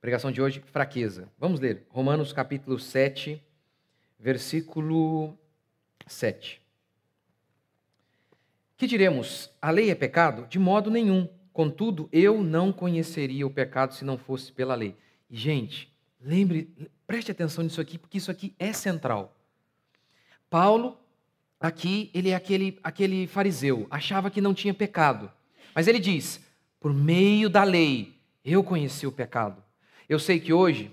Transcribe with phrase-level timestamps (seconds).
[0.00, 1.30] Pregação de hoje, fraqueza.
[1.38, 3.42] Vamos ler Romanos capítulo 7,
[4.18, 5.38] versículo
[6.06, 6.58] 7.
[8.78, 9.50] Que diremos?
[9.60, 10.46] A lei é pecado?
[10.46, 11.28] De modo nenhum.
[11.52, 14.96] Contudo, eu não conheceria o pecado se não fosse pela lei.
[15.28, 16.74] E, gente, lembre,
[17.06, 19.36] preste atenção nisso aqui, porque isso aqui é central.
[20.48, 20.98] Paulo,
[21.60, 25.30] aqui, ele é aquele, aquele fariseu, achava que não tinha pecado.
[25.74, 26.40] Mas ele diz:
[26.80, 29.62] por meio da lei, eu conheci o pecado.
[30.10, 30.90] Eu sei que hoje,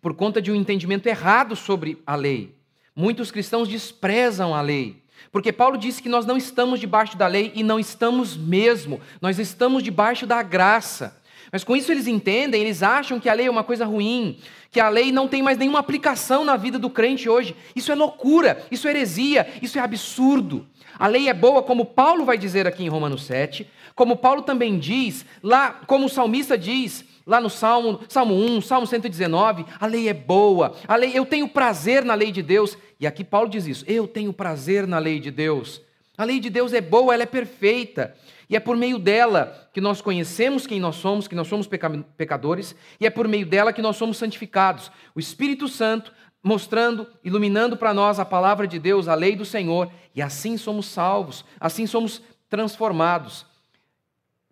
[0.00, 2.54] por conta de um entendimento errado sobre a lei,
[2.96, 5.02] muitos cristãos desprezam a lei.
[5.30, 9.38] Porque Paulo disse que nós não estamos debaixo da lei e não estamos mesmo, nós
[9.38, 11.14] estamos debaixo da graça.
[11.52, 14.38] Mas com isso eles entendem, eles acham que a lei é uma coisa ruim,
[14.70, 17.54] que a lei não tem mais nenhuma aplicação na vida do crente hoje.
[17.76, 20.66] Isso é loucura, isso é heresia, isso é absurdo.
[20.98, 24.78] A lei é boa, como Paulo vai dizer aqui em Romanos 7, como Paulo também
[24.78, 30.08] diz, lá, como o salmista diz, lá no Salmo, Salmo 1, Salmo 119, a lei
[30.08, 32.76] é boa, a lei, eu tenho prazer na lei de Deus.
[32.98, 35.82] E aqui Paulo diz isso: eu tenho prazer na lei de Deus.
[36.16, 38.16] A lei de Deus é boa, ela é perfeita.
[38.50, 41.68] E é por meio dela que nós conhecemos quem nós somos, que nós somos
[42.16, 44.90] pecadores, e é por meio dela que nós somos santificados.
[45.14, 46.10] O Espírito Santo
[46.42, 50.86] mostrando, iluminando para nós a palavra de Deus, a lei do Senhor, e assim somos
[50.86, 53.44] salvos, assim somos transformados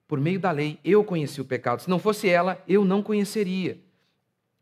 [0.07, 1.83] por meio da lei, eu conheci o pecado.
[1.83, 3.81] Se não fosse ela, eu não conheceria.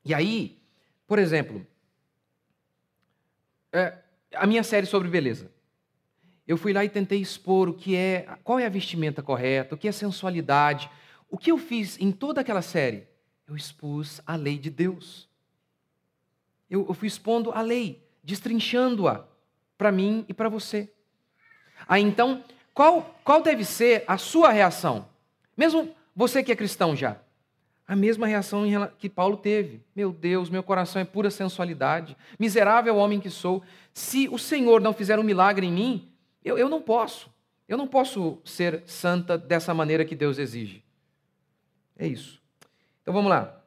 [0.05, 0.59] E aí,
[1.07, 1.67] por exemplo,
[3.73, 3.99] é,
[4.35, 5.51] a minha série sobre beleza.
[6.47, 9.79] Eu fui lá e tentei expor o que é, qual é a vestimenta correta, o
[9.79, 10.91] que é sensualidade.
[11.31, 13.07] O que eu fiz em toda aquela série?
[13.47, 15.29] Eu expus a lei de Deus.
[16.71, 19.25] Eu, eu fui expondo a lei, destrinchando-a
[19.77, 20.91] para mim e para você.
[21.89, 25.09] Aí então, qual, qual deve ser a sua reação?
[25.57, 27.19] Mesmo você que é cristão já,
[27.87, 28.65] a mesma reação
[28.99, 29.83] que Paulo teve.
[29.95, 32.17] Meu Deus, meu coração é pura sensualidade.
[32.39, 33.63] Miserável homem que sou.
[33.93, 37.31] Se o Senhor não fizer um milagre em mim, eu, eu não posso.
[37.69, 40.83] Eu não posso ser santa dessa maneira que Deus exige.
[41.99, 42.41] É isso.
[43.03, 43.63] Então vamos lá.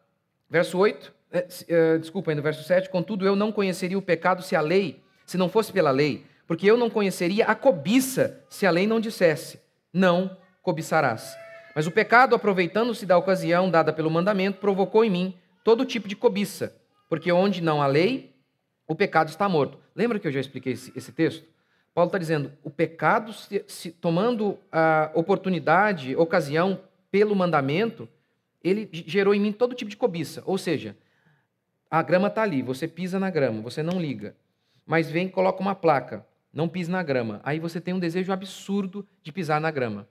[0.50, 1.14] Verso 8.
[1.32, 2.90] É, é, desculpa, ainda verso 7.
[2.90, 6.66] Contudo, eu não conheceria o pecado se a lei, se não fosse pela lei, porque
[6.66, 9.60] eu não conheceria a cobiça se a lei não dissesse:
[9.94, 11.38] não cobiçarás.
[11.78, 16.16] Mas o pecado, aproveitando-se da ocasião dada pelo mandamento, provocou em mim todo tipo de
[16.16, 16.76] cobiça,
[17.08, 18.34] porque onde não há lei,
[18.88, 19.78] o pecado está morto.
[19.96, 21.46] Lembra que eu já expliquei esse, esse texto?
[21.94, 26.80] Paulo está dizendo: o pecado, se, se, tomando a oportunidade, ocasião
[27.12, 28.10] pelo mandamento,
[28.64, 30.42] ele gerou em mim todo tipo de cobiça.
[30.48, 30.98] Ou seja,
[31.92, 34.36] a grama está ali, você pisa na grama, você não liga.
[34.84, 37.40] Mas vem e coloca uma placa, não pise na grama.
[37.44, 40.08] Aí você tem um desejo absurdo de pisar na grama.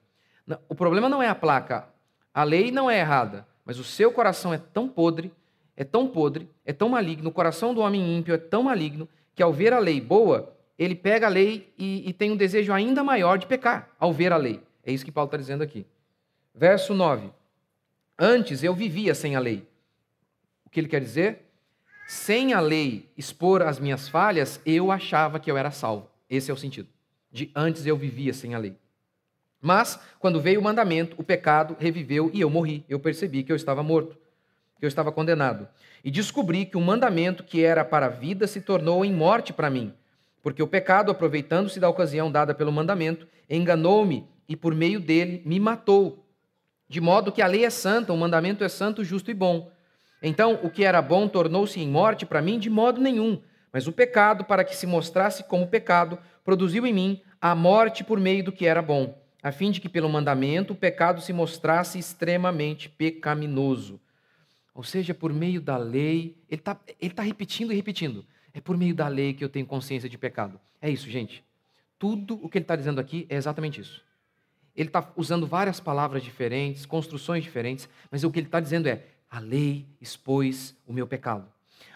[0.69, 1.89] O problema não é a placa.
[2.33, 5.33] A lei não é errada, mas o seu coração é tão podre,
[5.77, 9.43] é tão podre, é tão maligno, o coração do homem ímpio é tão maligno, que
[9.43, 13.03] ao ver a lei boa, ele pega a lei e, e tem um desejo ainda
[13.03, 14.63] maior de pecar ao ver a lei.
[14.85, 15.87] É isso que Paulo está dizendo aqui.
[16.55, 17.31] Verso 9.
[18.19, 19.67] Antes eu vivia sem a lei.
[20.65, 21.43] O que ele quer dizer?
[22.07, 26.09] Sem a lei expor as minhas falhas, eu achava que eu era salvo.
[26.31, 26.89] Esse é o sentido.
[27.33, 28.77] De antes eu vivia sem a lei.
[29.67, 32.85] Mas, quando veio o mandamento, o pecado reviveu e eu morri.
[32.89, 34.17] Eu percebi que eu estava morto,
[34.79, 35.67] que eu estava condenado.
[36.05, 39.69] E descobri que o mandamento que era para a vida se tornou em morte para
[39.69, 39.93] mim.
[40.41, 45.59] Porque o pecado, aproveitando-se da ocasião dada pelo mandamento, enganou-me e por meio dele me
[45.59, 46.25] matou.
[46.89, 49.69] De modo que a lei é santa, o mandamento é santo, justo e bom.
[50.23, 53.43] Então, o que era bom tornou-se em morte para mim de modo nenhum.
[53.73, 58.21] Mas o pecado, para que se mostrasse como pecado, produziu em mim a morte por
[58.21, 62.01] meio do que era bom a fim de que pelo mandamento o pecado se mostrasse
[62.01, 64.01] extremamente pecaminoso.
[64.75, 68.27] Ou seja, por meio da lei, ele está ele tá repetindo e repetindo.
[68.53, 70.59] É por meio da lei que eu tenho consciência de pecado.
[70.83, 71.45] É isso, gente.
[71.97, 74.03] Tudo o que ele está dizendo aqui é exatamente isso.
[74.75, 79.05] Ele está usando várias palavras diferentes, construções diferentes, mas o que ele está dizendo é:
[79.31, 81.47] a lei expôs o meu pecado.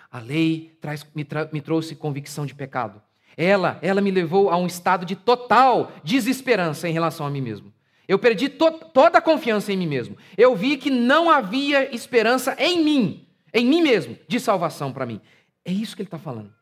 [0.09, 3.03] A lei traz, me, tra, me trouxe convicção de pecado.
[3.37, 7.73] Ela, ela me levou a um estado de total desesperança em relação a mim mesmo.
[8.07, 10.17] Eu perdi to toda a confiança em mim mesmo.
[10.37, 15.21] Eu vi que não havia esperança em mim, em mim mesmo, de salvação para mim.
[15.65, 16.53] É isso que ele está falando.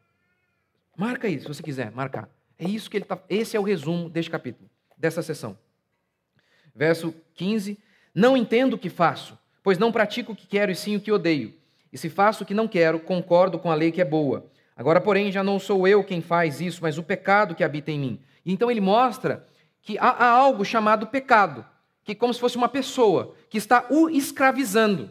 [0.96, 2.28] Marca isso, se você quiser marcar.
[2.58, 3.18] É isso que ele está.
[3.30, 5.56] Esse é o resumo deste capítulo, dessa sessão.
[6.74, 7.78] Verso 15:
[8.14, 11.12] Não entendo o que faço, pois não pratico o que quero e sim o que
[11.12, 11.54] odeio.
[11.92, 14.50] E se faço o que não quero, concordo com a lei que é boa.
[14.78, 17.98] Agora, porém, já não sou eu quem faz isso, mas o pecado que habita em
[17.98, 18.20] mim.
[18.46, 19.44] E então ele mostra
[19.82, 21.66] que há, há algo chamado pecado,
[22.04, 25.10] que é como se fosse uma pessoa que está o escravizando.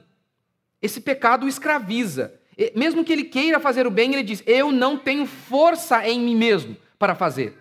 [0.82, 2.34] Esse pecado o escraviza.
[2.74, 6.36] Mesmo que ele queira fazer o bem, ele diz: Eu não tenho força em mim
[6.36, 7.58] mesmo para fazer.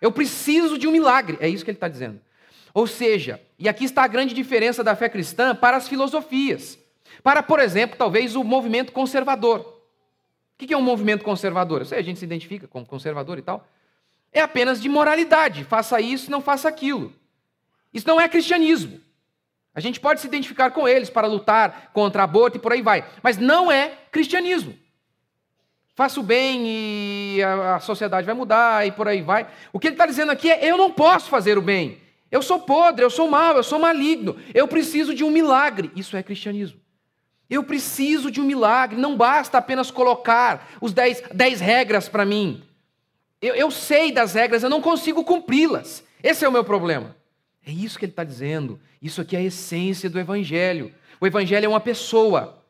[0.00, 1.38] Eu preciso de um milagre.
[1.40, 2.20] É isso que ele está dizendo.
[2.72, 6.78] Ou seja, e aqui está a grande diferença da fé cristã para as filosofias.
[7.20, 9.77] Para, por exemplo, talvez o movimento conservador.
[10.60, 11.82] O que é um movimento conservador?
[11.82, 13.64] Eu sei, a gente se identifica como conservador e tal.
[14.32, 15.62] É apenas de moralidade.
[15.62, 17.12] Faça isso, não faça aquilo.
[17.94, 19.00] Isso não é cristianismo.
[19.72, 23.08] A gente pode se identificar com eles para lutar contra aborto e por aí vai.
[23.22, 24.76] Mas não é cristianismo.
[25.94, 29.46] Faça o bem e a, sociedade vai mudar e por aí vai.
[29.72, 32.00] O que ele está dizendo aqui é: eu não posso fazer o bem.
[32.30, 34.36] Eu sou podre, eu sou mau, eu sou maligno.
[34.52, 35.92] Eu preciso de um milagre.
[35.94, 36.80] Isso é cristianismo.
[37.50, 39.00] Eu preciso de um milagre.
[39.00, 42.62] Não basta apenas colocar os dez, dez regras para mim.
[43.40, 46.02] Eu, eu sei das regras, eu não consigo cumpri-las.
[46.22, 47.16] Esse é o meu problema.
[47.66, 48.80] É isso que ele está dizendo.
[49.00, 50.92] Isso aqui é a essência do Evangelho.
[51.20, 52.62] O Evangelho é uma pessoa.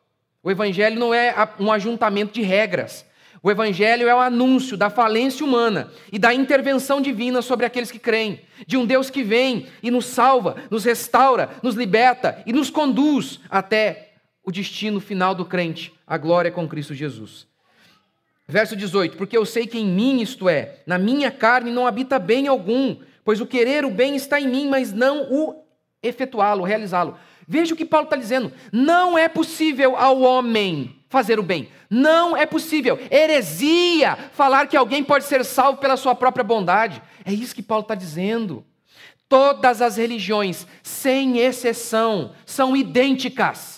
[0.42, 3.04] O Evangelho não é um ajuntamento de regras.
[3.42, 7.98] O Evangelho é o anúncio da falência humana e da intervenção divina sobre aqueles que
[7.98, 12.68] creem, de um Deus que vem e nos salva, nos restaura, nos liberta e nos
[12.68, 14.07] conduz até
[14.48, 17.46] o destino final do crente, a glória com Cristo Jesus.
[18.46, 22.18] Verso 18: Porque eu sei que em mim, isto é, na minha carne, não habita
[22.18, 25.62] bem algum, pois o querer o bem está em mim, mas não o
[26.02, 27.18] efetuá-lo, realizá-lo.
[27.46, 31.68] Veja o que Paulo está dizendo: não é possível ao homem fazer o bem.
[31.90, 32.98] Não é possível.
[33.10, 37.02] Heresia falar que alguém pode ser salvo pela sua própria bondade.
[37.22, 38.64] É isso que Paulo está dizendo.
[39.28, 43.77] Todas as religiões, sem exceção, são idênticas.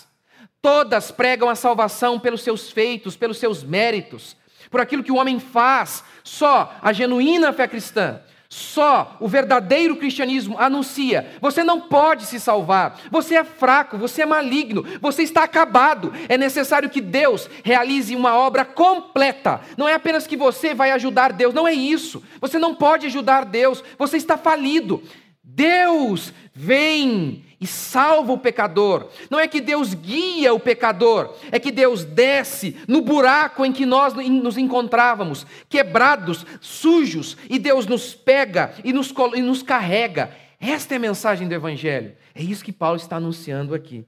[0.61, 4.35] Todas pregam a salvação pelos seus feitos, pelos seus méritos,
[4.69, 6.03] por aquilo que o homem faz.
[6.23, 8.21] Só a genuína fé cristã
[8.51, 14.25] só o verdadeiro cristianismo anuncia: você não pode se salvar, você é fraco, você é
[14.25, 16.11] maligno, você está acabado.
[16.27, 19.61] É necessário que Deus realize uma obra completa.
[19.77, 22.21] Não é apenas que você vai ajudar Deus, não é isso.
[22.41, 25.01] Você não pode ajudar Deus, você está falido.
[25.41, 29.07] Deus vem e salva o pecador.
[29.29, 33.85] Não é que Deus guia o pecador, é que Deus desce no buraco em que
[33.85, 40.35] nós nos encontrávamos, quebrados, sujos, e Deus nos pega e nos, e nos carrega.
[40.59, 42.15] Esta é a mensagem do Evangelho.
[42.33, 44.05] É isso que Paulo está anunciando aqui.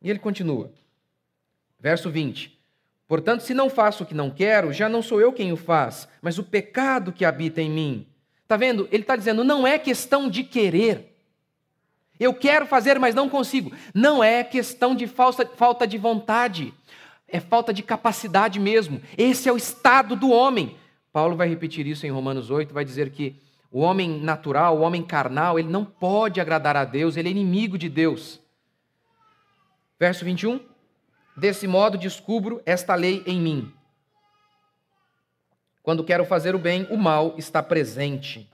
[0.00, 0.72] E ele continua.
[1.80, 2.56] Verso 20.
[3.08, 6.08] Portanto, se não faço o que não quero, já não sou eu quem o faz,
[6.22, 8.06] mas o pecado que habita em mim.
[8.42, 8.88] Está vendo?
[8.92, 11.15] Ele está dizendo, não é questão de querer.
[12.18, 13.72] Eu quero fazer, mas não consigo.
[13.94, 16.72] Não é questão de falta, falta de vontade,
[17.28, 19.00] é falta de capacidade mesmo.
[19.16, 20.76] Esse é o estado do homem.
[21.12, 23.40] Paulo vai repetir isso em Romanos 8, vai dizer que
[23.70, 27.76] o homem natural, o homem carnal, ele não pode agradar a Deus, ele é inimigo
[27.76, 28.40] de Deus.
[29.98, 30.60] Verso 21.
[31.36, 33.72] Desse modo descubro esta lei em mim.
[35.82, 38.50] Quando quero fazer o bem, o mal está presente.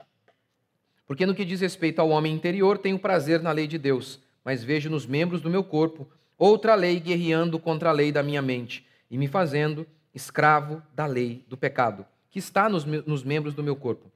[1.05, 4.63] Porque no que diz respeito ao homem interior, tenho prazer na lei de Deus, mas
[4.63, 6.07] vejo nos membros do meu corpo
[6.37, 11.45] outra lei guerreando contra a lei da minha mente e me fazendo escravo da lei
[11.47, 14.11] do pecado, que está nos, nos membros do meu corpo.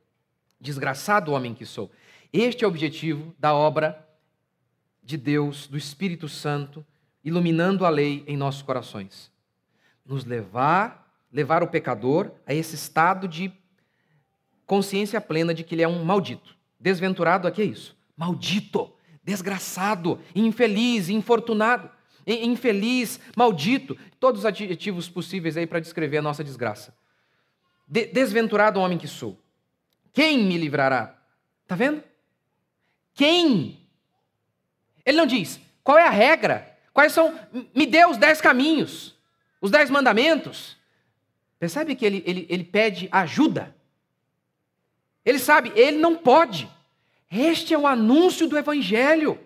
[0.59, 1.91] Desgraçado homem que sou.
[2.33, 4.05] Este é o objetivo da obra
[5.03, 6.85] de Deus, do Espírito Santo,
[7.23, 9.31] iluminando a lei em nossos corações.
[10.05, 13.51] Nos levar, levar o pecador a esse estado de
[14.65, 16.56] consciência plena de que ele é um maldito.
[16.79, 17.97] Desventurado aqui é isso.
[18.15, 18.93] Maldito,
[19.23, 21.89] desgraçado, infeliz, infortunado,
[22.25, 26.95] infeliz, maldito, todos os adjetivos possíveis aí para descrever a nossa desgraça.
[27.87, 29.41] De desventurado homem que sou.
[30.11, 31.15] Quem me livrará?
[31.67, 32.03] Tá vendo?
[33.13, 33.79] Quem?
[35.05, 37.39] Ele não diz qual é a regra, quais são.
[37.73, 39.15] Me dê os dez caminhos,
[39.61, 40.77] os dez mandamentos.
[41.59, 43.75] Percebe que ele, ele, ele pede ajuda.
[45.27, 46.69] Ele sabe, ele não pode.
[47.29, 49.37] Este é o anúncio do Evangelho,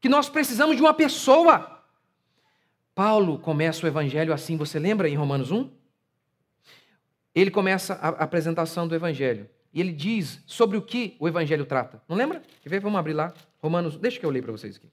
[0.00, 1.82] que nós precisamos de uma pessoa.
[2.94, 5.68] Paulo começa o Evangelho assim, você lembra em Romanos 1?
[7.34, 9.50] Ele começa a apresentação do Evangelho.
[9.74, 12.00] E ele diz sobre o que o Evangelho trata.
[12.06, 12.40] Não lembra?
[12.62, 12.80] Quer ver?
[12.80, 13.34] Vamos abrir lá.
[13.60, 14.86] Romanos, deixa que eu leio para vocês aqui.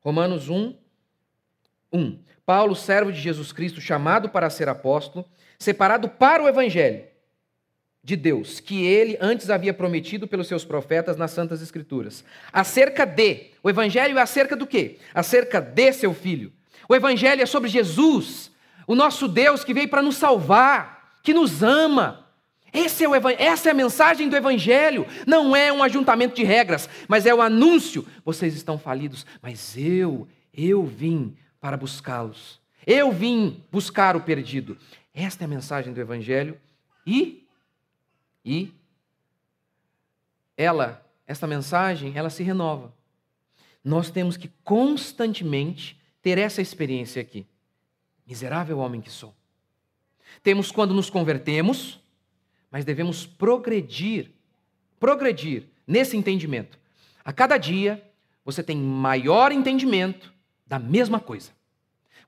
[0.00, 0.74] Romanos 1,
[1.92, 2.18] 1.
[2.46, 5.26] Paulo, servo de Jesus Cristo, chamado para ser apóstolo,
[5.58, 7.13] separado para o Evangelho
[8.04, 12.22] de Deus que ele antes havia prometido pelos seus profetas nas Santas Escrituras.
[12.52, 13.46] Acerca de.
[13.62, 14.98] O Evangelho é acerca do quê?
[15.14, 16.52] Acerca de seu filho.
[16.86, 18.50] O Evangelho é sobre Jesus,
[18.86, 22.28] o nosso Deus que veio para nos salvar, que nos ama.
[22.74, 25.06] Esse é o essa é a mensagem do Evangelho.
[25.26, 28.06] Não é um ajuntamento de regras, mas é o anúncio.
[28.22, 32.60] Vocês estão falidos, mas eu, eu vim para buscá-los.
[32.86, 34.76] Eu vim buscar o perdido.
[35.14, 36.58] Esta é a mensagem do Evangelho
[37.06, 37.43] e,
[38.44, 38.72] e
[40.56, 42.92] ela, esta mensagem, ela se renova.
[43.82, 47.46] Nós temos que constantemente ter essa experiência aqui.
[48.26, 49.34] Miserável homem que sou.
[50.42, 52.00] Temos quando nos convertemos,
[52.70, 54.30] mas devemos progredir,
[54.98, 56.78] progredir nesse entendimento.
[57.24, 58.02] A cada dia,
[58.44, 60.32] você tem maior entendimento
[60.66, 61.52] da mesma coisa.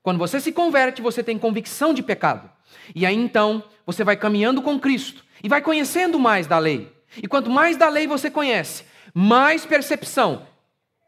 [0.01, 2.49] Quando você se converte, você tem convicção de pecado.
[2.95, 6.91] E aí então, você vai caminhando com Cristo e vai conhecendo mais da lei.
[7.21, 8.83] E quanto mais da lei você conhece,
[9.13, 10.45] mais percepção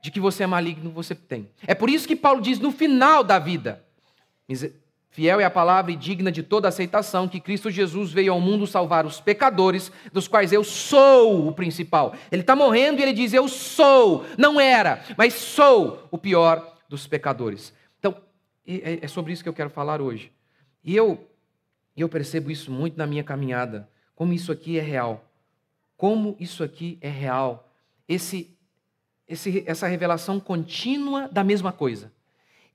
[0.02, 1.50] de que você é maligno você tem.
[1.68, 3.84] É por isso que Paulo diz no final da vida:
[5.12, 8.66] Fiel é a palavra e digna de toda aceitação que Cristo Jesus veio ao mundo
[8.66, 12.14] salvar os pecadores, dos quais eu sou o principal.
[12.32, 17.06] Ele está morrendo e ele diz: Eu sou, não era, mas sou o pior dos
[17.06, 17.74] pecadores.
[18.00, 18.16] Então,
[18.66, 20.32] é, é sobre isso que eu quero falar hoje.
[20.84, 21.29] E eu,
[22.02, 25.26] eu percebo isso muito na minha caminhada, como isso aqui é real.
[25.98, 27.72] Como isso aqui é real.
[28.08, 28.58] Esse,
[29.28, 32.12] esse, essa revelação contínua da mesma coisa.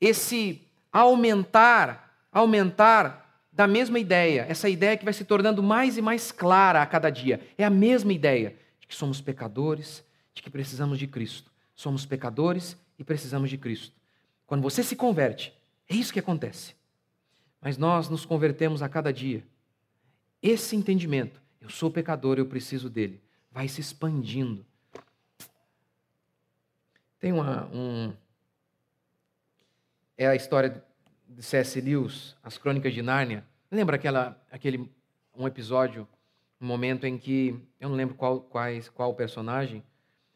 [0.00, 0.62] Esse
[0.92, 2.04] aumentar
[2.34, 6.86] aumentar da mesma ideia, essa ideia que vai se tornando mais e mais clara a
[6.86, 7.40] cada dia.
[7.56, 10.04] É a mesma ideia de que somos pecadores,
[10.34, 11.52] de que precisamos de Cristo.
[11.76, 13.94] Somos pecadores e precisamos de Cristo.
[14.44, 15.54] Quando você se converte,
[15.88, 16.74] é isso que acontece.
[17.64, 19.42] Mas nós nos convertemos a cada dia.
[20.42, 24.66] Esse entendimento, eu sou pecador, eu preciso dele, vai se expandindo.
[27.18, 28.12] Tem uma, um.
[30.14, 30.84] É a história
[31.26, 31.80] de C.S.
[31.80, 33.42] Lewis, As Crônicas de Nárnia.
[33.70, 34.92] Lembra aquela, aquele
[35.34, 36.06] um episódio,
[36.60, 39.82] um momento em que eu não lembro qual quais, qual personagem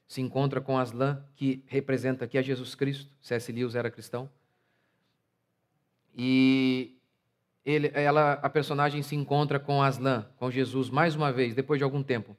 [0.07, 3.15] se encontra com Aslan, que representa aqui a Jesus Cristo.
[3.21, 3.53] C.S.
[3.53, 4.31] Lewis era cristão.
[6.17, 6.98] E
[7.69, 11.85] ele, ela, a personagem se encontra com Aslan, com Jesus, mais uma vez, depois de
[11.85, 12.35] algum tempo.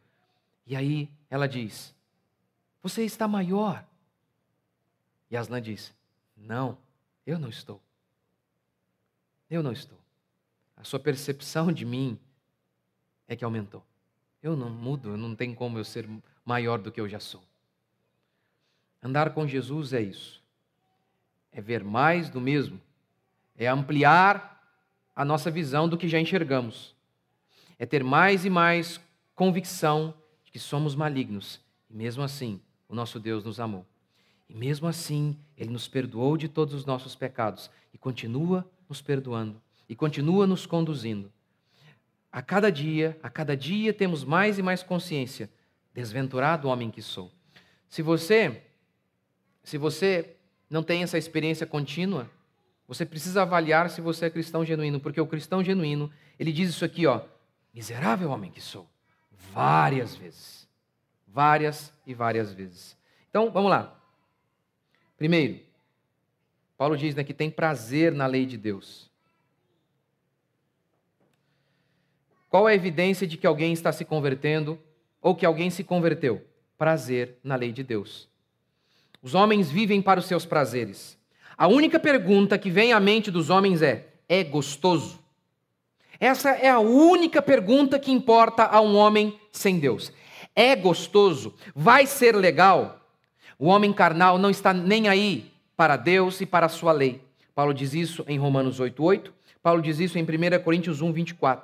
[0.66, 1.94] E aí ela diz:
[2.82, 3.86] Você está maior.
[5.30, 5.94] E Aslan diz:
[6.36, 6.76] Não,
[7.28, 7.80] eu não estou.
[9.52, 10.00] Eu não estou.
[10.76, 12.18] A sua percepção de mim
[13.28, 13.86] é que aumentou.
[14.42, 16.10] Eu não mudo, não tem como eu ser
[16.44, 17.44] maior do que eu já sou.
[19.00, 20.42] Andar com Jesus é isso.
[21.52, 22.82] É ver mais do mesmo.
[23.56, 24.59] É ampliar
[25.20, 26.96] a nossa visão do que já enxergamos.
[27.78, 29.02] É ter mais e mais
[29.36, 30.14] convicção
[30.46, 31.60] de que somos malignos.
[31.90, 33.86] E mesmo assim, o nosso Deus nos amou.
[34.48, 39.62] E mesmo assim, Ele nos perdoou de todos os nossos pecados e continua nos perdoando
[39.90, 41.30] e continua nos conduzindo.
[42.32, 45.50] A cada dia, a cada dia temos mais e mais consciência.
[45.94, 47.30] Desventurado homem que sou.
[47.90, 48.64] Se você
[49.66, 50.38] se você
[50.70, 52.32] não tem essa experiência contínua,
[52.90, 56.84] você precisa avaliar se você é cristão genuíno, porque o cristão genuíno, ele diz isso
[56.84, 57.22] aqui, ó,
[57.72, 58.90] miserável homem que sou,
[59.54, 60.68] várias vezes.
[61.28, 62.98] Várias e várias vezes.
[63.30, 63.96] Então, vamos lá.
[65.16, 65.60] Primeiro,
[66.76, 69.12] Paulo diz né, que tem prazer na lei de Deus.
[72.50, 74.82] Qual é a evidência de que alguém está se convertendo
[75.22, 76.44] ou que alguém se converteu?
[76.76, 78.28] Prazer na lei de Deus.
[79.22, 81.19] Os homens vivem para os seus prazeres.
[81.60, 85.20] A única pergunta que vem à mente dos homens é: é gostoso?
[86.18, 90.10] Essa é a única pergunta que importa a um homem sem Deus.
[90.56, 91.54] É gostoso?
[91.76, 93.06] Vai ser legal?
[93.58, 97.22] O homem carnal não está nem aí para Deus e para a sua lei.
[97.54, 99.30] Paulo diz isso em Romanos 8:8,
[99.62, 101.64] Paulo diz isso em 1 Coríntios 1:24,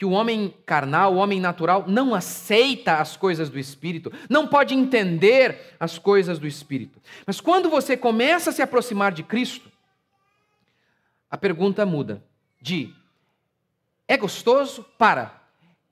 [0.00, 4.72] que o homem carnal, o homem natural não aceita as coisas do espírito, não pode
[4.72, 6.98] entender as coisas do espírito.
[7.26, 9.70] Mas quando você começa a se aproximar de Cristo,
[11.30, 12.24] a pergunta muda
[12.62, 12.94] de
[14.08, 15.38] é gostoso para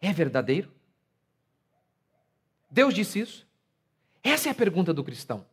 [0.00, 0.73] é verdadeiro?
[2.71, 3.47] Deus disse isso?
[4.25, 5.45] Essa é a pergunta do cristão.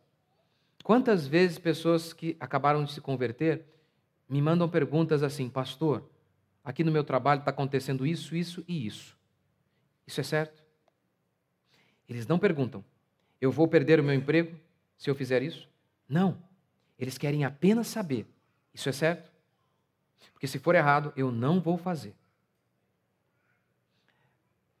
[0.82, 3.66] Quantas vezes pessoas que acabaram de se converter
[4.26, 6.08] me mandam perguntas assim, pastor,
[6.66, 9.16] aqui no meu trabalho está acontecendo isso, isso e isso.
[10.04, 10.64] Isso é certo?
[12.08, 12.84] Eles não perguntam,
[13.40, 14.58] eu vou perder o meu emprego
[14.98, 15.68] se eu fizer isso?
[16.08, 16.42] Não.
[16.98, 18.26] Eles querem apenas saber,
[18.74, 19.30] isso é certo?
[20.32, 22.14] Porque se for errado, eu não vou fazer.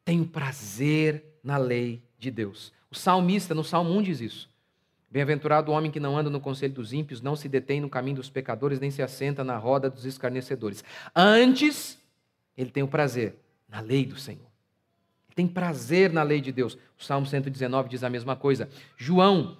[0.04, 2.72] Tenho prazer na lei de Deus.
[2.90, 4.50] O salmista, no Salmo 1, diz isso.
[5.16, 8.16] Bem-aventurado o homem que não anda no conselho dos ímpios, não se detém no caminho
[8.16, 10.84] dos pecadores, nem se assenta na roda dos escarnecedores.
[11.14, 11.98] Antes,
[12.54, 13.34] ele tem o prazer
[13.66, 14.44] na lei do Senhor.
[15.26, 16.76] Ele tem prazer na lei de Deus.
[16.98, 18.68] O Salmo 119 diz a mesma coisa.
[18.94, 19.56] João,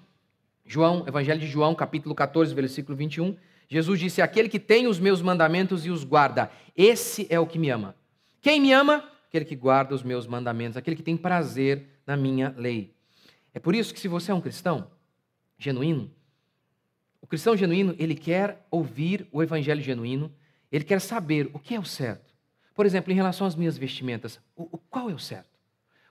[0.63, 3.35] João, Evangelho de João, capítulo 14, versículo 21,
[3.67, 7.59] Jesus disse: Aquele que tem os meus mandamentos e os guarda, esse é o que
[7.59, 7.97] me ama.
[8.43, 9.11] Quem me ama?
[9.27, 12.95] Aquele que guarda os meus mandamentos, aquele que tem prazer na minha lei.
[13.55, 14.95] É por isso que, se você é um cristão
[15.59, 16.11] genuíno,
[17.27, 20.33] o cristão genuíno, ele quer ouvir o evangelho genuíno,
[20.71, 22.33] ele quer saber o que é o certo.
[22.73, 25.59] Por exemplo, em relação às minhas vestimentas, o, o qual é o certo?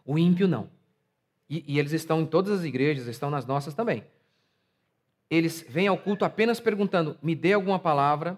[0.03, 0.69] O ímpio não.
[1.49, 4.03] E, e eles estão em todas as igrejas, estão nas nossas também.
[5.29, 8.37] Eles vêm ao culto apenas perguntando: me dê alguma palavra.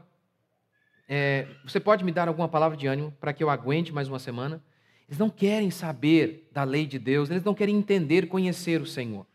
[1.09, 4.19] É, você pode me dar alguma palavra de ânimo para que eu aguente mais uma
[4.19, 4.61] semana?
[5.07, 9.25] Eles não querem saber da lei de Deus, eles não querem entender, conhecer o Senhor.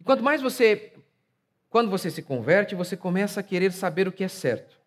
[0.00, 0.92] E quanto mais você
[1.70, 4.78] quando você se converte, você começa a querer saber o que é certo.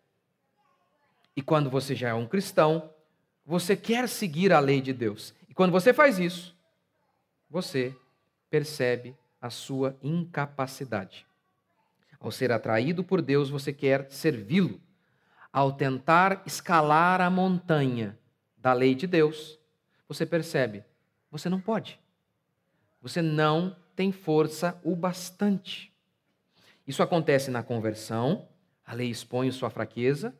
[1.36, 2.90] E quando você já é um cristão,
[3.46, 5.34] você quer seguir a lei de Deus.
[5.48, 6.56] E quando você faz isso,
[7.48, 7.96] você
[8.50, 11.26] percebe a sua incapacidade.
[12.18, 14.80] Ao ser atraído por Deus, você quer servi-lo.
[15.52, 18.18] Ao tentar escalar a montanha
[18.56, 19.58] da lei de Deus,
[20.08, 20.84] você percebe,
[21.30, 22.00] você não pode.
[23.00, 25.92] Você não tem força o bastante.
[26.86, 28.48] Isso acontece na conversão,
[28.84, 30.34] a lei expõe sua fraqueza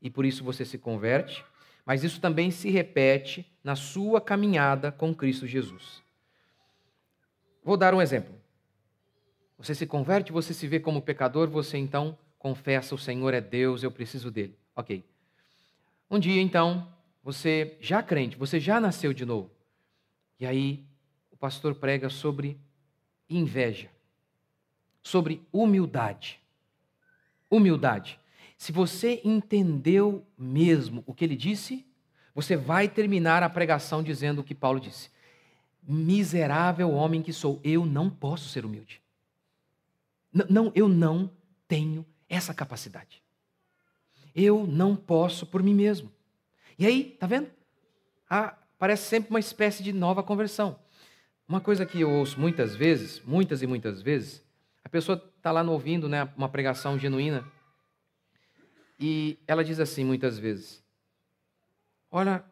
[0.00, 1.44] e por isso você se converte,
[1.84, 6.02] mas isso também se repete na sua caminhada com Cristo Jesus.
[7.64, 8.34] Vou dar um exemplo.
[9.58, 13.82] Você se converte, você se vê como pecador, você então confessa: o Senhor é Deus,
[13.82, 14.56] eu preciso dele.
[14.74, 15.04] Ok.
[16.10, 16.88] Um dia então,
[17.22, 19.50] você já crente, você já nasceu de novo.
[20.38, 20.86] E aí
[21.30, 22.58] o pastor prega sobre
[23.28, 23.90] inveja
[25.02, 26.40] sobre humildade.
[27.50, 28.18] Humildade.
[28.56, 31.86] Se você entendeu mesmo o que ele disse,
[32.34, 35.10] você vai terminar a pregação dizendo o que Paulo disse:
[35.82, 39.00] Miserável homem que sou, eu não posso ser humilde.
[40.32, 41.30] N não, eu não
[41.66, 43.22] tenho essa capacidade.
[44.34, 46.12] Eu não posso por mim mesmo.
[46.78, 47.50] E aí, tá vendo?
[48.28, 50.78] Ah, parece sempre uma espécie de nova conversão.
[51.48, 54.44] Uma coisa que eu ouço muitas vezes, muitas e muitas vezes,
[54.84, 57.42] a pessoa está lá no ouvindo né, uma pregação genuína
[59.00, 60.84] e ela diz assim muitas vezes:
[62.10, 62.44] Olha,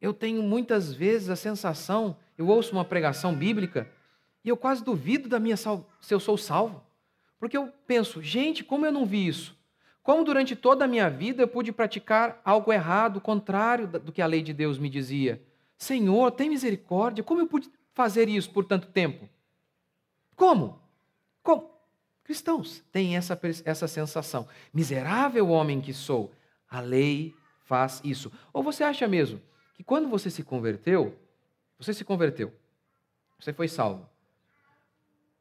[0.00, 3.88] eu tenho muitas vezes a sensação, eu ouço uma pregação bíblica
[4.44, 5.88] e eu quase duvido da minha sal...
[6.00, 6.84] se eu sou salvo.
[7.38, 9.56] Porque eu penso, gente, como eu não vi isso?
[10.02, 14.26] Como durante toda a minha vida eu pude praticar algo errado, contrário do que a
[14.26, 15.40] lei de Deus me dizia?
[15.76, 19.28] Senhor, tem misericórdia, como eu pude fazer isso por tanto tempo?
[20.36, 20.80] Como?
[21.42, 21.70] Como?
[22.24, 24.48] Cristãos têm essa, essa sensação.
[24.72, 26.32] Miserável homem que sou,
[26.68, 28.32] a lei faz isso.
[28.52, 29.40] Ou você acha mesmo
[29.74, 31.18] que quando você se converteu,
[31.78, 32.52] você se converteu,
[33.38, 34.08] você foi salvo.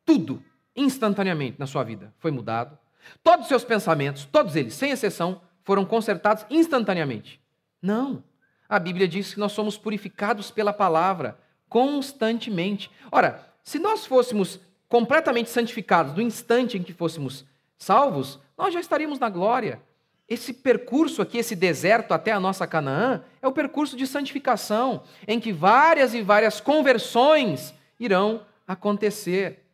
[0.04, 0.44] Tudo,
[0.76, 2.78] instantaneamente na sua vida, foi mudado.
[3.24, 7.42] Todos os seus pensamentos, todos eles, sem exceção, foram consertados instantaneamente.
[7.82, 8.24] Não.
[8.68, 11.38] A Bíblia diz que nós somos purificados pela palavra
[11.72, 12.92] constantemente.
[13.10, 17.46] Ora, se nós fôssemos completamente santificados do instante em que fôssemos
[17.78, 19.82] salvos, nós já estaríamos na glória.
[20.28, 25.40] Esse percurso aqui, esse deserto até a nossa Canaã, é o percurso de santificação, em
[25.40, 29.66] que várias e várias conversões irão acontecer.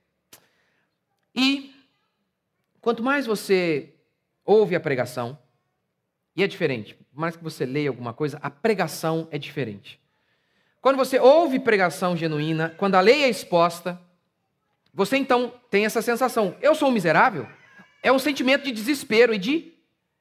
[1.33, 1.73] E
[2.79, 3.91] quanto mais você
[4.45, 5.35] ouve a pregação,
[6.35, 9.99] e é diferente, mais que você leia alguma coisa, a pregação é diferente.
[10.81, 13.99] Quando você ouve pregação genuína, quando a lei é exposta,
[14.93, 17.47] você então tem essa sensação: eu sou um miserável?
[18.01, 19.73] É um sentimento de desespero e de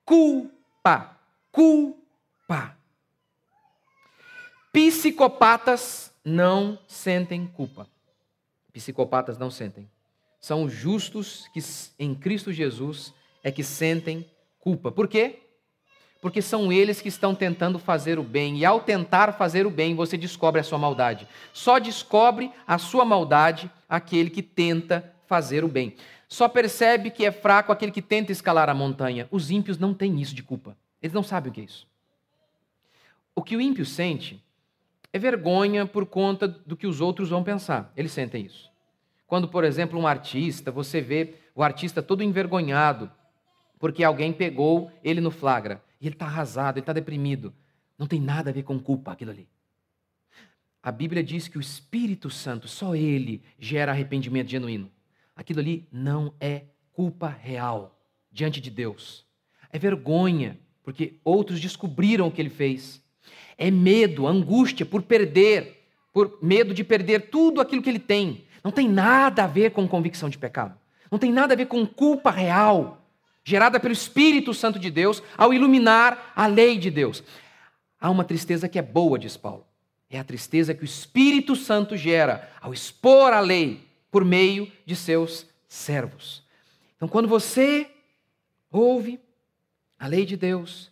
[0.05, 1.16] culpa.
[1.51, 2.77] Culpa.
[4.73, 7.88] Psicopatas não sentem culpa.
[8.73, 9.88] Psicopatas não sentem.
[10.38, 11.61] São justos que
[11.99, 14.92] em Cristo Jesus é que sentem culpa.
[14.92, 15.46] Por quê?
[16.20, 19.94] Porque são eles que estão tentando fazer o bem, e ao tentar fazer o bem,
[19.94, 21.29] você descobre a sua maldade.
[21.52, 25.94] Só descobre a sua maldade aquele que tenta fazer o bem.
[26.29, 29.29] Só percebe que é fraco aquele que tenta escalar a montanha.
[29.31, 30.76] Os ímpios não têm isso de culpa.
[31.00, 31.87] Eles não sabem o que é isso.
[33.35, 34.42] O que o ímpio sente
[35.12, 37.92] é vergonha por conta do que os outros vão pensar.
[37.96, 38.70] Eles sentem isso.
[39.26, 43.11] Quando, por exemplo, um artista, você vê o artista todo envergonhado
[43.79, 45.83] porque alguém pegou ele no flagra.
[46.01, 47.55] E ele está arrasado, ele está deprimido.
[47.99, 49.49] Não tem nada a ver com culpa aquilo ali.
[50.83, 54.91] A Bíblia diz que o Espírito Santo, só ele, gera arrependimento genuíno.
[55.35, 57.99] Aquilo ali não é culpa real
[58.31, 59.27] diante de Deus.
[59.73, 63.03] É vergonha, porque outros descobriram o que ele fez.
[63.59, 68.45] É medo, angústia por perder, por medo de perder tudo aquilo que ele tem.
[68.63, 70.79] Não tem nada a ver com convicção de pecado.
[71.11, 73.06] Não tem nada a ver com culpa real.
[73.47, 77.23] Gerada pelo Espírito Santo de Deus ao iluminar a lei de Deus.
[78.01, 79.65] Há uma tristeza que é boa, diz Paulo.
[80.11, 84.97] É a tristeza que o Espírito Santo gera ao expor a lei por meio de
[84.97, 86.43] seus servos.
[86.97, 87.89] Então, quando você
[88.69, 89.21] ouve
[89.97, 90.91] a lei de Deus,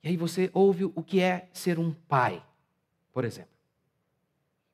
[0.00, 2.40] e aí você ouve o que é ser um pai,
[3.12, 3.50] por exemplo.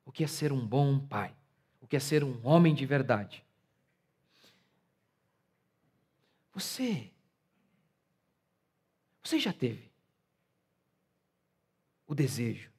[0.04, 1.32] O que é ser um bom pai?
[1.80, 3.42] O que é ser um homem de verdade?
[6.52, 7.11] Você,
[9.22, 9.90] você já teve
[12.06, 12.70] o desejo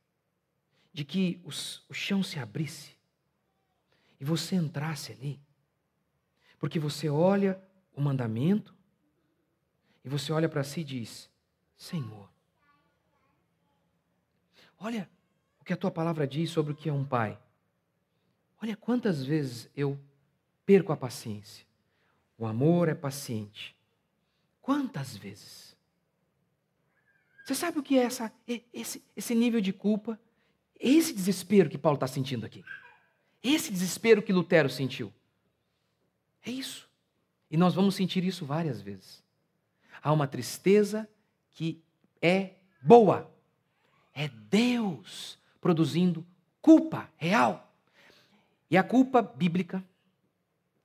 [0.91, 2.95] de que os, o chão se abrisse
[4.19, 5.39] e você entrasse ali?
[6.59, 7.61] Porque você olha
[7.93, 8.75] o mandamento
[10.03, 11.29] e você olha para si e diz:
[11.77, 12.29] Senhor,
[14.77, 15.09] olha
[15.59, 17.39] o que a tua palavra diz sobre o que é um pai.
[18.61, 19.99] Olha quantas vezes eu
[20.65, 21.65] perco a paciência.
[22.37, 23.75] O amor é paciente.
[24.61, 25.72] Quantas vezes?
[27.43, 28.31] Você sabe o que é essa,
[28.73, 30.19] esse, esse nível de culpa?
[30.79, 32.63] Esse desespero que Paulo está sentindo aqui.
[33.43, 35.13] Esse desespero que Lutero sentiu.
[36.45, 36.89] É isso.
[37.51, 39.21] E nós vamos sentir isso várias vezes.
[40.01, 41.07] Há uma tristeza
[41.51, 41.81] que
[42.21, 42.51] é
[42.81, 43.29] boa.
[44.13, 46.25] É Deus produzindo
[46.61, 47.73] culpa real.
[48.71, 49.83] E a culpa bíblica,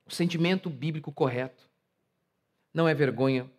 [0.05, 1.69] o sentimento bíblico correto,
[2.73, 3.49] não é vergonha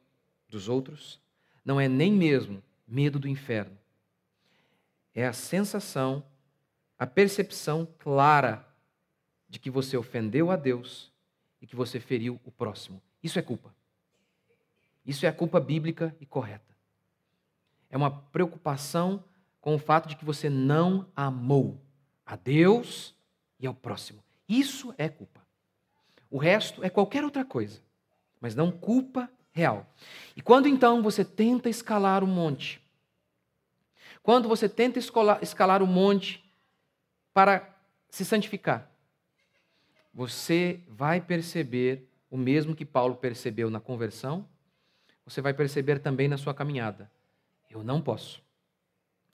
[0.48, 1.18] dos outros,
[1.64, 3.78] não é nem mesmo medo do inferno.
[5.14, 6.24] É a sensação,
[6.98, 8.66] a percepção clara
[9.48, 11.12] de que você ofendeu a Deus
[11.60, 13.00] e que você feriu o próximo.
[13.22, 13.74] Isso é culpa.
[15.06, 16.76] Isso é a culpa bíblica e correta.
[17.88, 19.24] É uma preocupação
[19.60, 21.80] com o fato de que você não amou
[22.24, 23.14] a Deus
[23.58, 24.22] e ao próximo.
[24.48, 25.40] Isso é culpa.
[26.30, 27.82] O resto é qualquer outra coisa,
[28.40, 29.86] mas não culpa real.
[30.36, 32.80] E quando então você tenta escalar o monte,
[34.22, 36.44] quando você tenta escalar o monte
[37.32, 37.74] para
[38.08, 38.90] se santificar,
[40.12, 44.48] você vai perceber o mesmo que Paulo percebeu na conversão,
[45.24, 47.10] você vai perceber também na sua caminhada.
[47.68, 48.42] Eu não posso.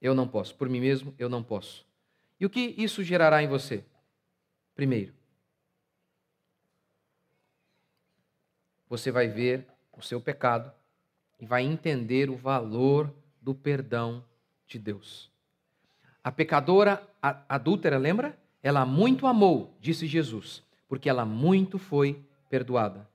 [0.01, 0.55] Eu não posso.
[0.55, 1.87] Por mim mesmo, eu não posso.
[2.39, 3.85] E o que isso gerará em você?
[4.75, 5.15] Primeiro,
[8.89, 10.71] você vai ver o seu pecado
[11.39, 14.25] e vai entender o valor do perdão
[14.67, 15.31] de Deus.
[16.23, 17.03] A pecadora
[17.49, 18.37] adúltera, lembra?
[18.63, 23.09] Ela muito amou, disse Jesus, porque ela muito foi perdoada.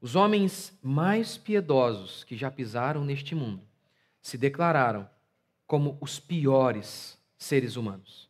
[0.00, 3.62] Os homens mais piedosos que já pisaram neste mundo
[4.22, 5.08] se declararam
[5.66, 8.28] como os piores seres humanos.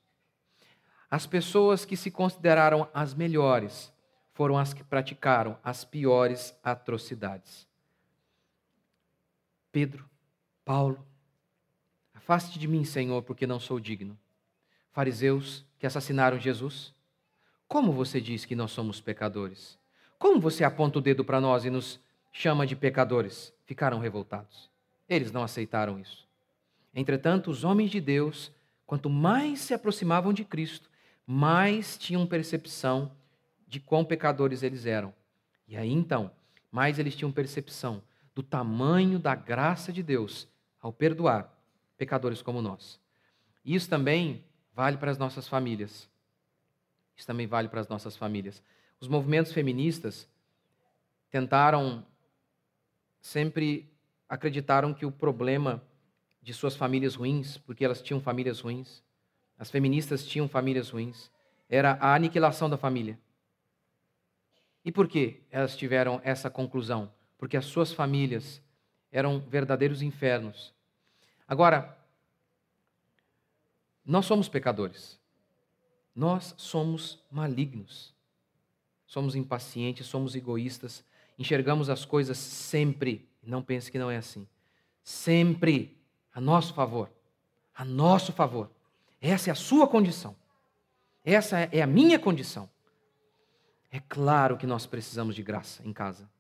[1.09, 3.93] As pessoas que se consideraram as melhores
[4.33, 7.70] foram as que praticaram as piores atrocidades.
[9.73, 10.09] Pedro,
[10.65, 11.05] Paulo,
[12.15, 14.19] afaste de mim, Senhor, porque não sou digno.
[14.93, 16.93] Fariseus que assassinaram Jesus,
[17.69, 19.79] como você diz que nós somos pecadores?
[20.19, 22.01] Como você aponta o dedo para nós e nos
[22.33, 23.55] chama de pecadores?
[23.65, 24.69] Ficaram revoltados.
[25.09, 26.29] Eles não aceitaram isso.
[26.95, 28.53] Entretanto, os homens de Deus,
[28.85, 30.91] quanto mais se aproximavam de Cristo,
[31.25, 33.13] mais tinham percepção
[33.69, 35.15] de quão pecadores eles eram.
[35.69, 36.33] E aí então,
[36.73, 38.03] mais eles tinham percepção
[38.35, 40.49] do tamanho da graça de Deus
[40.81, 41.53] ao perdoar
[41.97, 43.01] pecadores como nós.
[43.65, 46.09] Isso também vale para as nossas famílias.
[47.17, 48.63] Isso também vale para as nossas famílias.
[48.99, 50.29] Os movimentos feministas
[51.31, 52.05] tentaram,
[53.21, 53.93] sempre
[54.29, 55.83] acreditaram que o problema
[56.43, 59.03] de suas famílias ruins, porque elas tinham famílias ruins,
[59.59, 61.31] as feministas tinham famílias ruins,
[61.69, 63.19] era a aniquilação da família.
[64.85, 67.13] E por que elas tiveram essa conclusão?
[67.41, 68.63] Porque as suas famílias
[69.11, 70.73] eram verdadeiros infernos.
[71.49, 71.99] Agora,
[74.07, 75.19] nós somos pecadores.
[76.15, 78.15] Nós somos malignos
[79.11, 81.05] somos impacientes, somos egoístas,
[81.37, 83.29] enxergamos as coisas sempre.
[83.43, 84.47] Não pense que não é assim.
[85.03, 86.01] Sempre
[86.33, 87.11] a nosso favor.
[87.75, 88.71] A nosso favor.
[89.21, 90.37] Essa é a sua condição.
[91.25, 92.71] Essa é a minha condição.
[93.91, 96.31] É claro que nós precisamos de graça em casa.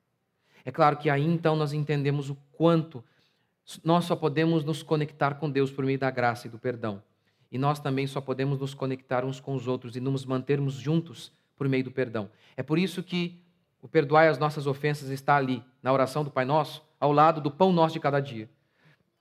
[0.64, 3.02] É claro que aí então nós entendemos o quanto
[3.84, 7.02] nós só podemos nos conectar com Deus por meio da graça e do perdão.
[7.52, 11.32] E nós também só podemos nos conectar uns com os outros e nos mantermos juntos
[11.56, 12.30] por meio do perdão.
[12.56, 13.40] É por isso que
[13.82, 17.50] o perdoai as nossas ofensas está ali, na oração do Pai Nosso, ao lado do
[17.50, 18.48] pão nosso de cada dia.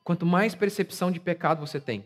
[0.03, 2.05] Quanto mais percepção de pecado você tem,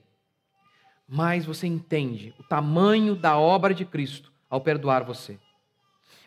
[1.08, 5.40] mais você entende o tamanho da obra de Cristo ao perdoar você.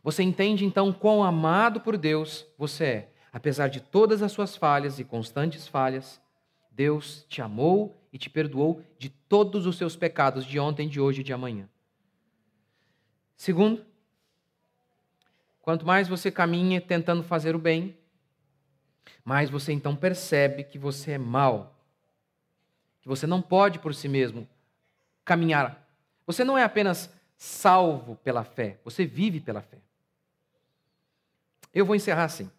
[0.06, 3.12] Você entende então quão amado por Deus você é.
[3.32, 6.20] apesar de todas as suas falhas e constantes falhas,
[6.70, 11.22] Deus te amou e te perdoou de todos os seus pecados de ontem, de hoje
[11.22, 11.68] e de amanhã.
[13.36, 13.84] Segundo,
[15.60, 17.98] quanto mais você caminha tentando fazer o bem,
[19.24, 21.84] mais você então percebe que você é mal,
[23.02, 24.48] que você não pode por si mesmo
[25.24, 25.84] caminhar.
[26.24, 29.78] Você não é apenas salvo pela fé, você vive pela fé.
[31.76, 32.50] Eu vou encerrar assim.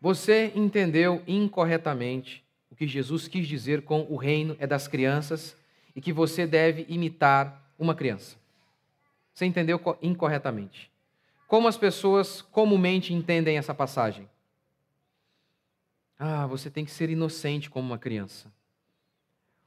[0.00, 5.54] Você entendeu incorretamente o que Jesus quis dizer com o reino é das crianças
[5.94, 8.38] e que você deve imitar uma criança.
[9.34, 10.90] Você entendeu incorretamente.
[11.46, 14.26] Como as pessoas comumente entendem essa passagem?
[16.18, 18.50] Ah, você tem que ser inocente como uma criança.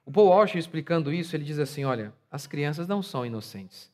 [0.03, 3.92] O Paul Walsh explicando isso, ele diz assim: olha, as crianças não são inocentes.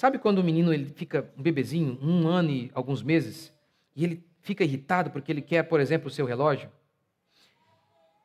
[0.00, 3.52] Sabe quando o menino ele fica um bebezinho, um ano e alguns meses,
[3.94, 6.72] e ele fica irritado porque ele quer, por exemplo, o seu relógio?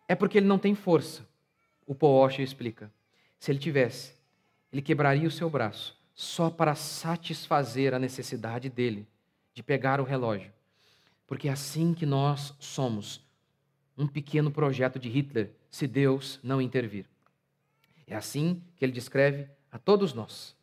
[0.07, 1.27] É porque ele não tem força.
[1.85, 2.89] O Paul explica.
[3.37, 4.13] Se ele tivesse,
[4.71, 9.05] ele quebraria o seu braço só para satisfazer a necessidade dele
[9.53, 10.53] de pegar o relógio.
[11.27, 13.21] Porque é assim que nós somos.
[13.97, 17.05] Um pequeno projeto de Hitler, se Deus não intervir.
[18.07, 20.54] É assim que ele descreve a todos nós.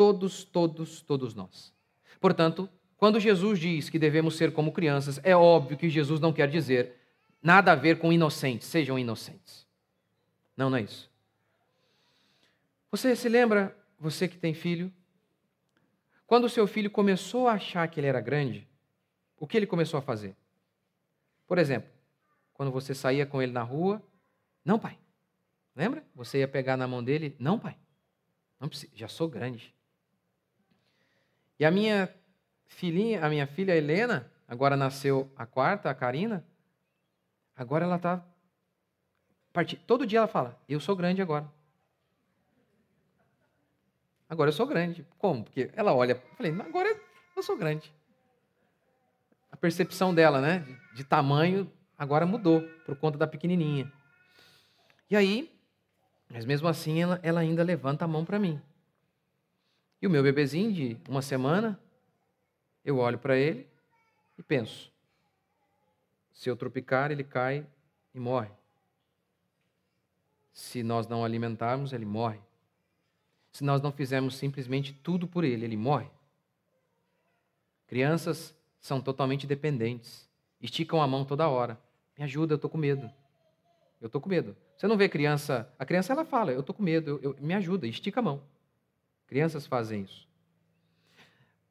[0.00, 1.74] Todos, todos, todos nós.
[2.18, 6.48] Portanto, quando Jesus diz que devemos ser como crianças, é óbvio que Jesus não quer
[6.48, 6.96] dizer
[7.42, 9.68] nada a ver com inocentes, sejam inocentes.
[10.56, 11.10] Não, não é isso.
[12.90, 14.90] Você se lembra, você que tem filho,
[16.26, 18.66] quando o seu filho começou a achar que ele era grande,
[19.36, 20.34] o que ele começou a fazer?
[21.46, 21.90] Por exemplo,
[22.54, 24.02] quando você saía com ele na rua,
[24.64, 24.98] não, pai.
[25.76, 26.02] Lembra?
[26.14, 27.76] Você ia pegar na mão dele, não, pai.
[28.58, 29.78] Não precisa, já sou grande.
[31.60, 32.08] E a minha
[32.66, 36.42] filhinha, a minha filha Helena, agora nasceu a quarta, a Karina,
[37.54, 38.24] agora ela está.
[39.86, 41.46] Todo dia ela fala: Eu sou grande agora.
[44.26, 45.06] Agora eu sou grande.
[45.18, 45.44] Como?
[45.44, 46.98] Porque ela olha, falei, agora
[47.36, 47.92] eu sou grande.
[49.52, 53.92] A percepção dela, né, de, tamanho, agora mudou por conta da pequenininha.
[55.10, 55.52] E aí,
[56.30, 58.62] mas mesmo assim, ela, ela ainda levanta a mão para mim.
[60.00, 61.78] E o meu bebezinho de uma semana,
[62.84, 63.68] eu olho para ele
[64.38, 64.90] e penso:
[66.32, 67.66] se eu tropicar, ele cai
[68.14, 68.50] e morre.
[70.52, 72.40] Se nós não alimentarmos, ele morre.
[73.52, 76.08] Se nós não fizermos simplesmente tudo por ele, ele morre.
[77.86, 80.28] Crianças são totalmente dependentes.
[80.60, 81.78] Esticam a mão toda hora.
[82.16, 83.10] Me ajuda, eu estou com medo.
[84.00, 84.56] Eu estou com medo.
[84.76, 85.70] Você não vê criança.
[85.78, 88.42] A criança ela fala, eu estou com medo, eu, eu, me ajuda, estica a mão.
[89.30, 90.28] Crianças fazem isso.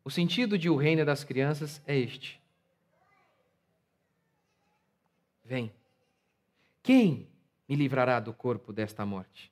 [0.02, 2.40] O sentido de o reino das crianças é este:
[5.44, 5.70] Vem.
[6.82, 7.28] Quem
[7.68, 9.52] me livrará do corpo desta morte?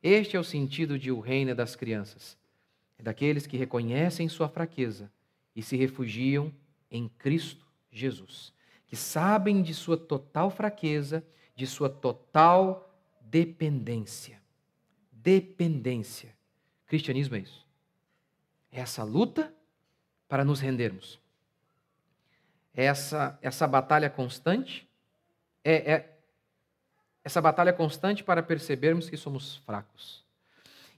[0.00, 2.38] Este é o sentido de o reino das crianças.
[2.96, 5.10] É daqueles que reconhecem sua fraqueza
[5.52, 6.54] e se refugiam
[6.88, 8.52] em Cristo Jesus,
[8.86, 14.40] que sabem de sua total fraqueza, de sua total dependência.
[15.10, 16.35] Dependência.
[16.86, 17.66] Cristianismo é isso.
[18.70, 19.52] É essa luta
[20.28, 21.18] para nos rendermos.
[22.74, 24.88] Essa, essa batalha constante
[25.64, 26.16] é, é
[27.24, 30.24] essa batalha constante para percebermos que somos fracos.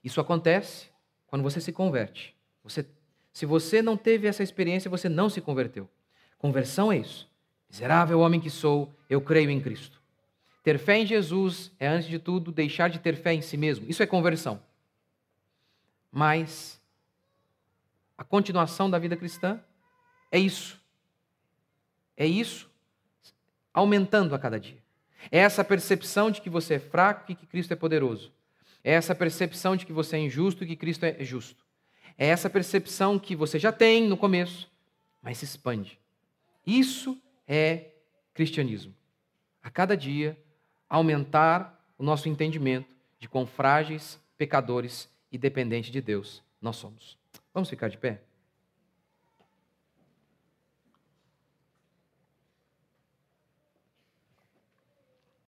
[0.04, 0.88] Isso acontece
[1.26, 2.36] quando você se converte.
[2.62, 2.86] Você,
[3.32, 5.88] se você não teve essa experiência, você não se converteu.
[6.36, 7.26] Conversão é isso.
[7.70, 10.02] Miserável homem que sou, eu creio em Cristo.
[10.62, 13.86] Ter fé em Jesus é, antes de tudo, deixar de ter fé em si mesmo.
[13.88, 14.62] Isso é conversão.
[16.10, 16.80] Mas
[18.16, 19.60] a continuação da vida cristã
[20.30, 20.80] é isso.
[22.16, 22.68] É isso
[23.72, 24.82] aumentando a cada dia.
[25.30, 28.32] É essa percepção de que você é fraco e que Cristo é poderoso.
[28.82, 31.64] É essa percepção de que você é injusto e que Cristo é justo.
[32.16, 34.70] É essa percepção que você já tem no começo,
[35.22, 35.98] mas se expande.
[36.66, 37.90] Isso é
[38.34, 38.94] cristianismo.
[39.62, 40.36] A cada dia,
[40.88, 47.18] aumentar o nosso entendimento de quão frágeis, pecadores e dependentes de Deus nós somos.
[47.52, 48.22] Vamos ficar de pé?